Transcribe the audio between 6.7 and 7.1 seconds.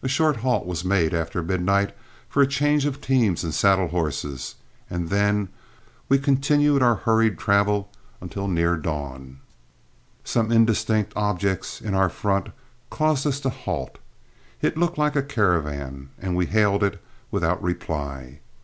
our